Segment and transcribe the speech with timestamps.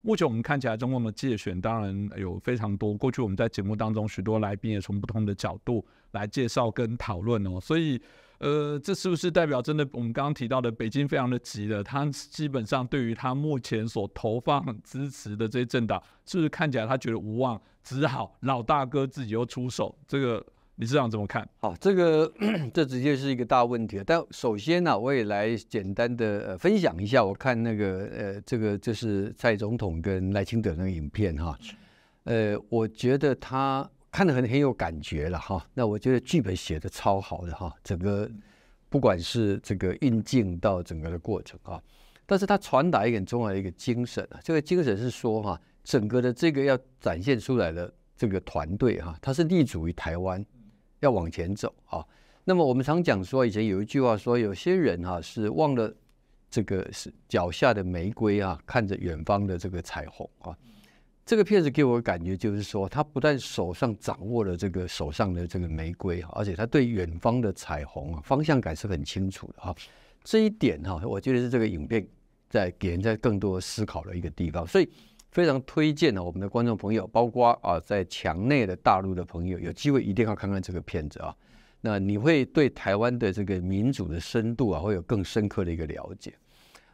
[0.00, 2.94] 目前我们看起来，中共的界选当然有非常多。
[2.94, 7.60] 过去我们在节目当中，许多来宾也从不同的角度来介绍跟讨论哦。
[7.60, 8.00] 所以，
[8.38, 11.82] 呃，这是不是代表真的我们刚刚提到的北京非常的急了？
[11.82, 19.96] 他基本上对于他目前所投放支持的这些政党，是不是看起来他觉得无望，只好老大哥自己又出手？
[20.06, 20.44] 这个。
[20.78, 21.46] 李市长怎么看？
[21.58, 22.32] 好，这个
[22.72, 24.00] 这直接是一个大问题。
[24.06, 31.58] 但首先呢，我也来简单的呃分享一下，我看那个呃，这个就是蔡总统跟赖清德那个影片哈，
[32.24, 35.66] 呃，我觉得他看得很很有感觉了哈。
[35.74, 38.30] 那我觉得剧本写的超好的哈，整个
[38.88, 41.82] 不管是这个运镜到整个的过程啊，
[42.24, 50.46] 但是他传达一个很重要的一个精神啊，这个精神是说哈，整个的这个要展现出来的这个团队哈，它是立足于台湾。
[51.00, 52.04] 要往前走啊！
[52.44, 55.94] 那么我们常讲说，以前有一句话说，有些人哈是忘了
[56.50, 60.56] 这个是脚下的玫瑰啊，看着远方的这个彩虹啊。
[61.26, 69.74] 这个片子给我感觉就是说，他不但手上掌握了这个手上的这个玫瑰而且他对远方的彩虹啊方向感是很清楚的哈。
[70.24, 72.06] 这一点哈，我觉得是这个影片
[72.48, 74.88] 在给人在更多思考的一个地方，所以。
[75.30, 81.34] 非常推荐呢，我们的观众朋友，包括啊，在墙内的大陆的朋友，有机会一定要看看这个片子啊。
[81.80, 86.34] 那你会对台湾的这个民主的深度啊，会有更深刻的一个了解。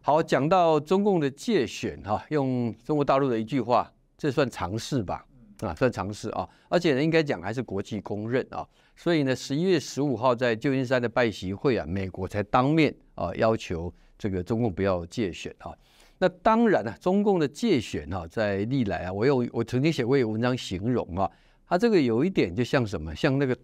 [0.00, 5.24] 好，讲到中共的界选哈，用中国大陆的一句话，这算尝试吧？
[5.60, 6.48] 啊，算尝试啊。
[6.68, 8.66] 而且呢，应该讲还是国际公认啊。
[8.96, 15.72] 所以呢，十一月十五号在旧金山的拜习会啊，美国才当面啊要求这个中共不要界选啊。
[16.22, 21.28] 那当然了，中共的界选哈，在历来啊，我有我曾经写过一个文章形容啊，
[21.66, 23.58] 他这个有一点就像什么，像那个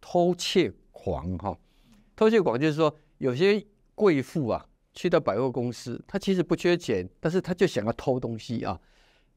[0.00, 1.56] 偷窃狂哈，
[2.16, 8.80] 偷窃狂就是说有些贵妇啊，去到百货公司，他其实不缺钱，但是他就想要偷东西啊，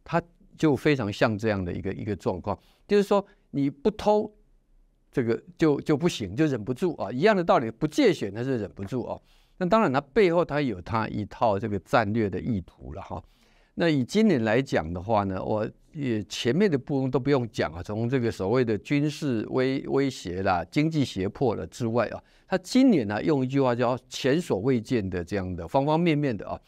[0.03, 0.19] 他
[0.57, 4.33] 就非常像这样的一个一个状况，就是说你不偷
[5.11, 9.21] 这个就就不行，就忍不住啊，一样的道理，不借选他是忍不住啊。
[9.59, 13.21] 那当然，它背后它有它一套这个战略的意图了哈。
[13.75, 26.59] 那以今年来讲的话呢，我也前面的部分都不用讲啊，从这个所谓的军事威威胁啦、经济胁迫了之外啊，它今年呢用一句话叫前所未见的这样的方方面面的啊。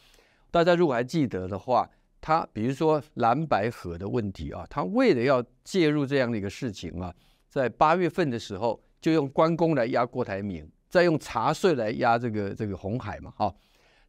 [0.50, 1.88] 大家如果还记得的话，
[2.20, 7.14] 它比如说蓝白河的问题啊，它为了要介入这样的一个事情啊，
[7.48, 10.70] 在八月份的时候就用关公来压郭台铭。
[10.92, 13.54] 再用茶税来压这个这个红海嘛，哈，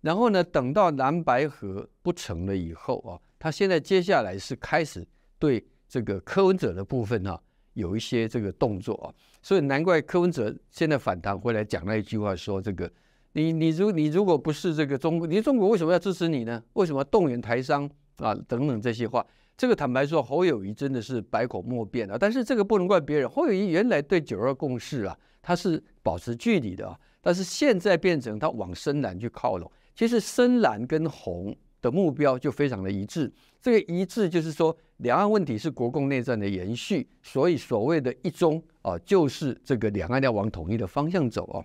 [0.01, 5.07] 然后呢，等到蓝白河不成了以后啊，他现在接下来是开始
[5.39, 9.07] 对这个柯文哲的部分哈有一些这个动作啊，
[9.41, 12.91] 所以难怪柯文哲现在反弹回来讲那一句话，说这个
[13.31, 16.61] 你你如你如果不是这个中，你中国为什么要支持你呢？
[16.73, 19.25] 为什么动员台商啊等等这些话？
[19.55, 22.17] 这个坦白说，侯友谊真的是百口莫辩啊。
[22.19, 26.99] 但是这个不能怪别人，侯友谊原来对九二共识啊，它是保持距离的啊。
[27.21, 33.31] 但是现在变成它往深蓝去靠拢，其实深蓝跟红的目标就非常的一致。
[33.61, 41.63] 这个一致就是说，两岸问题是国共内战的延续，所以所谓的一中啊，就是这个两岸要往统一的方向走啊。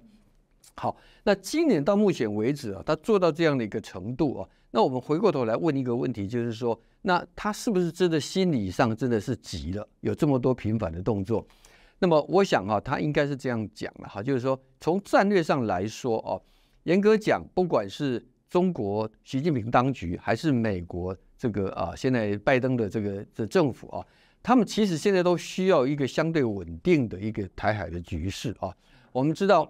[0.75, 6.78] 好，那今年到目前为止啊，他做到这样的一个程度啊，那我们回过头来问一个问题，就是说。
[7.00, 9.88] 那他是不是真的心理上真的是急了？
[10.00, 11.47] 有这么多频繁的动作，
[12.00, 16.41] 那么我想啊，他应该是这样讲了哈，就是说从战略上来说哦，
[16.84, 24.06] 严格讲，不管是中国习近平当局，还是美国这个啊，现在拜登的这个这政府啊，
[24.42, 28.72] 他们其实现在都需要一个相对稳定的一个台海的局势啊。
[29.10, 29.69] 我们知道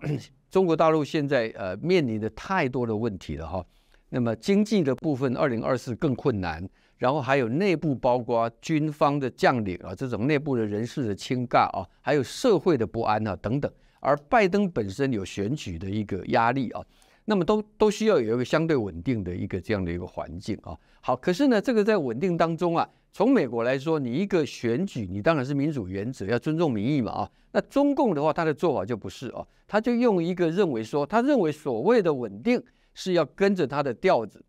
[0.50, 3.64] 中国大陆现在呃面临的太多的问题了哈，
[4.10, 6.68] 那么经济的部分，二零二四更困难。
[6.98, 13.72] 然后还有内部包括军方的将领啊，这种内部的人事的倾轧啊，还有社会的不安啊等等。
[14.00, 16.84] 而拜登本身有选举的一个压力啊，
[17.24, 20.76] 那么都都需要有一个相对稳定的一个这样的一个环境啊。
[21.00, 27.30] 好，可是呢，这个在稳定当中啊，从美国来说，你一个选举，你当然是民主原则，要尊重民意嘛啊。
[27.52, 32.62] 那中共的话，他的做法就不是啊，他就用一个认为说，他认为所谓的稳定
[32.94, 34.44] 是要跟着他的调子。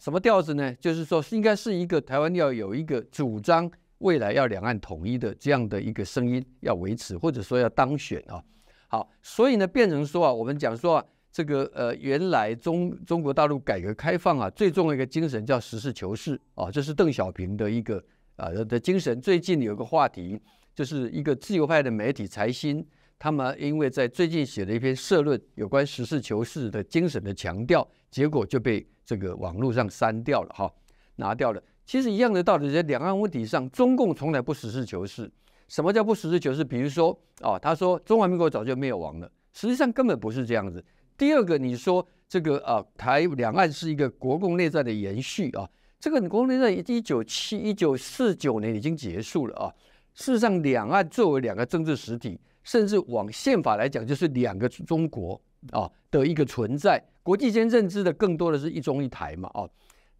[0.00, 0.74] 什么调子呢？
[0.76, 8.42] 就是说，应该是一个台湾要有一个主张未来要两岸统一的这样的一个声音要维持，或者说要当选啊。
[8.88, 18.02] 好，所以呢，变成说啊，我们讲说啊，这个呃，原来中中国大陆改革开放啊，最重要一个精神叫实事求是啊，这是邓小平的一个
[18.36, 19.20] 啊的精神。
[19.20, 20.40] 最近有个话题，
[20.74, 22.82] 就是一个自由派的媒体财新。
[23.20, 30.72] 他们因为在最近写了一篇社论，有关实事求是的精神的强调，结果就被这个网络上删掉了哈，
[31.16, 31.62] 拿掉了。
[31.84, 35.30] 其实一样的道理，在两岸问题上，中共从来不实事求是。
[35.68, 36.64] 什么叫不实事求是？
[36.64, 37.08] 比如说，
[37.42, 40.82] 哦，他说中华民国早就灭亡了，实际上根本不是这样子。
[41.18, 45.68] 第二个，你说这个啊，台两岸是一个国共内战的延续啊，
[45.98, 49.68] 这个国共内战一九七一九四九年已经结束了啊。
[50.14, 55.40] 事实上，两岸作为两个政治实体，甚至往宪法来讲，就是两个中国
[55.72, 57.02] 啊的一个存在。
[57.22, 59.68] 国际间认知的更多的是一中一台嘛，啊，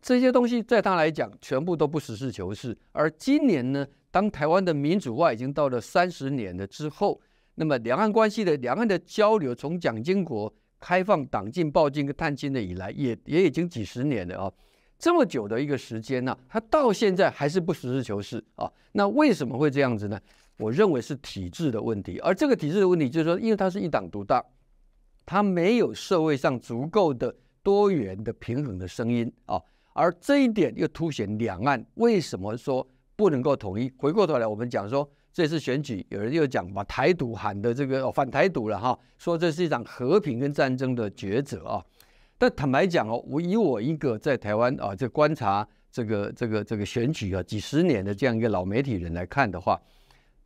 [0.02, 2.76] 这些东西在他来讲，全部都不实事求是。
[2.92, 3.86] 而今年呢？
[4.12, 7.20] 当台湾的民主化已经到了三十年了之后，
[7.54, 14.52] 那么两岸关系的两岸的交流，从蒋经国开放党禁、报禁跟探亲的以来，也也已经几十年了啊，
[14.98, 18.68] 这么久的一个时间呢，他到现在还是不实事求是啊。
[18.90, 20.18] 那为什么会这样子呢？
[20.60, 24.44] 我认为是体制的问题，而这个体制的问题就是说，因为它是一党独大，
[25.24, 29.60] 它没有社会上足够的多元的平衡的声音啊，
[29.94, 32.86] 而这一点又凸显两岸为什么说。
[33.16, 33.92] 不能够统一。
[33.98, 41.84] 回过头来，我们讲说这次选举，有人又讲把台独喊的这个哦反台独了哈，说这是一场和平跟战争的抉择啊。
[42.38, 49.78] 但坦白讲哦，我以我一个在台湾啊，这观察这个这个这个选举啊几十年的这样一个老媒体人来看的话，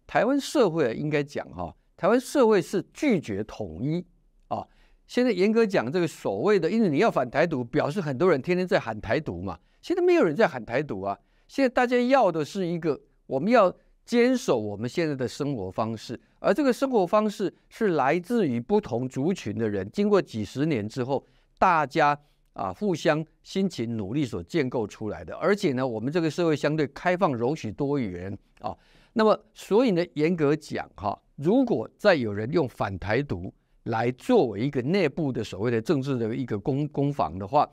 [0.06, 4.04] 台湾社会应该讲哈，台湾社会是拒绝统一
[4.48, 4.66] 啊。
[5.06, 9.58] 现在严格讲，这个所谓的，因为你要反台独，表示很多人天天在喊台独嘛。
[9.82, 11.18] 现在没有人在喊台独啊。
[11.46, 13.74] 现在大家要的是一个，我们要
[14.04, 21.26] 坚守我们现在的生活方式，而这个生活方式是来自于不同族群的人，经过几十年之后，
[21.58, 22.18] 大家
[22.54, 25.36] 啊互相辛勤努力所建构出来的。
[25.36, 28.74] 而且呢，我们这个社会相对开放、容许多元啊。
[29.12, 33.52] 那么，所以呢，严格讲哈，如果再有人用反台独
[33.84, 37.70] 来作为一个内部的所谓的政治的一个攻攻防的话，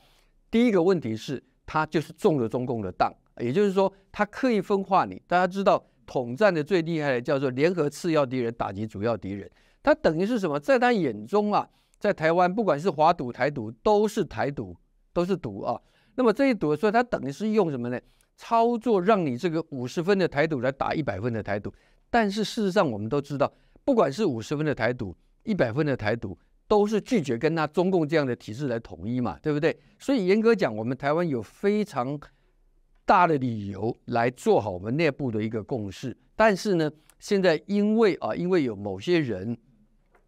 [0.51, 3.11] 第一个问题是，他就是中了中共的当。
[3.39, 5.19] 也就是说，他刻意分化你。
[5.25, 9.49] 大家知道，统战的最厉害的叫做联合次要敌人，打击主要敌人。
[9.81, 10.59] 他等于是什么？
[10.59, 11.67] 在他眼中啊，
[12.01, 14.75] 在台湾，不管是华赌、台独，都是台独，
[15.13, 15.79] 都是赌啊。
[16.15, 18.01] 那么这一赌，所以他等于是用什么呢？
[18.35, 21.71] 操作让你这个五十分的台独来打一百分的台独。
[22.09, 23.53] 但是事实上，我们都知道，
[23.85, 26.37] 不管是五十分的台独，一百分的台独，
[26.67, 29.79] 都是拒绝跟他中共这样的体制来统一嘛，对不对？
[29.99, 32.19] 所以严格讲，我们台湾有非常。
[33.03, 36.89] 大的理由来做好我们内部的一个共识，但是呢，
[37.19, 39.57] 现在因为啊，因为有某些人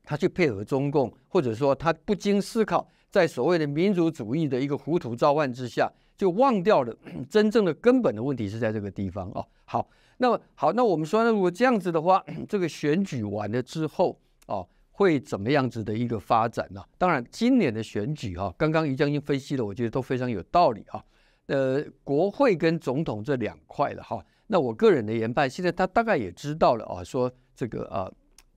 [0.04, 6.96] 他去配合中共，或者说他不经思考，在所谓的民族主义的一个糊涂召唤之下，就忘掉了
[7.30, 9.46] 真正的根本的问题是在这个地方哦。
[9.66, 16.84] 好，那么好，那我们说，那如果这样子的话， 这个选举完了之后哦，会怎么样子的一个发展呢？
[16.98, 21.04] 当然，今年的选举哈，刚刚于将军分析的，我觉得都非常有道理啊。
[21.48, 24.24] 呃，国会跟总统这两块了哈。
[24.48, 28.12] 那我个人的研判，现在他大概也知道了啊，说这个啊，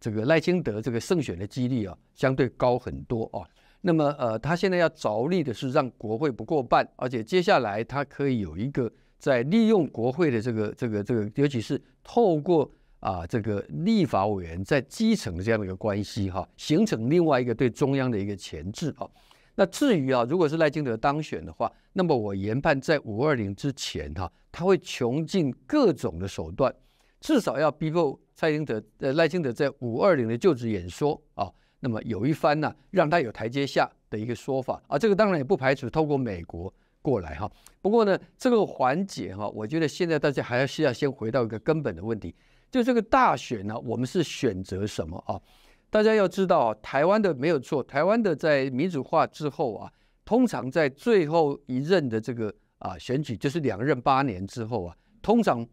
[0.07, 3.43] 这个赖清德这个胜选的几率啊，相对高很多啊。
[3.81, 8.89] 那么呃，他现在要着力的是让国会不过半，而且接下来他可以有一个
[9.19, 12.71] 在利用国会的这个这个这个，尤其是透过
[13.01, 19.09] 啊这个立法委员在基层的这样的一个关系哈，形成另外一个对中央的一个钳制啊。
[19.57, 26.73] 那至于啊，如果是赖清德当选的话，那么我研判在五二零之前哈，他会穷尽各种的手段，
[27.21, 31.51] 至少要逼迫蔡英德呃赖清德在五二零的就职演说啊，
[31.81, 37.51] 那么有一番呢，让他有台阶下的一个说法啊，这个当然也不排除透过美国过来哈。
[37.81, 42.35] 不过呢，这个环节哈，我觉得现在大家还要需要先回到一个根本的问题，
[42.71, 45.41] 就这个大选呢，我们是选择什么啊？
[45.89, 47.83] 大家要知道，台湾的没有错。
[47.83, 49.91] 台湾的在民主化之后啊，
[50.25, 55.67] 通常在最后一任的这个啊选举，就是两任八年之后啊，通常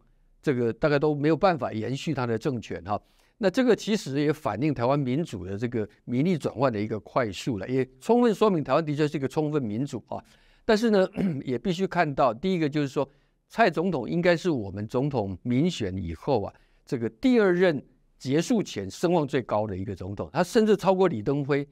[0.44, 3.00] 这个大概都没有办法延续他的政权哈。
[3.38, 10.22] 那这个其实也反映台湾民主的这个民意转换的一个快速了，也充分说明台湾的确是一个充分民主啊。
[10.64, 11.08] 但是呢，
[11.44, 13.08] 也必须看到，第一个就是说，
[13.48, 17.82] 蔡总统应该是我们总统民选以后啊，这个第二任。
[18.16, 21.66] 结束前声望最高的一个总统，他甚至超过李登辉，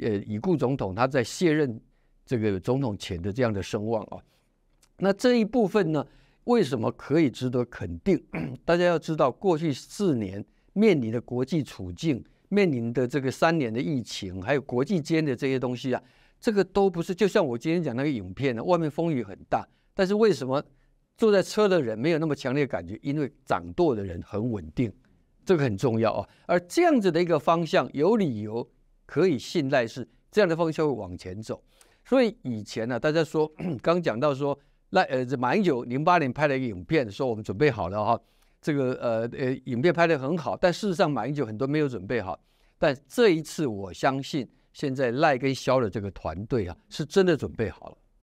[0.00, 1.78] 呃，已故总统他在卸任
[2.24, 4.16] 这个总统前的这样的声望啊。
[4.98, 6.06] 那这一部分呢，
[6.44, 8.22] 为什么可以值得肯定？
[8.64, 16.02] 大家要知道，过去四年面临的国际处境，面临的这个三年的疫情，还有国际间的这些东西啊，
[16.40, 17.14] 这个都不是。
[17.14, 20.62] 就像我今天讲那个影片呢，外面风雨很大，但是为什么
[21.16, 22.98] 坐在车的人没有那么强烈感觉？
[23.02, 24.92] 因为掌舵的人很稳定。
[25.44, 28.70] 这个很重要啊，而这样子的一个方向，有理由
[29.06, 31.60] 可以信赖是这样的方向会往前走。
[32.04, 34.56] 所以以前呢，大家说 刚讲到说
[34.92, 38.20] 赖呃，这马英九零八年拍了一个影片，说我们准备好了哈，
[38.60, 42.38] 这个呃呃，影片拍得很好，但事实上马英九很多没有准备好。
[42.78, 47.96] 但这一次，我相信现在赖跟肖的这个团队啊，是真的准备好了。